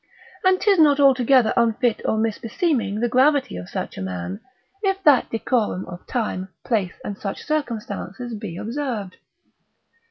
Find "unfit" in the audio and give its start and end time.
1.55-2.01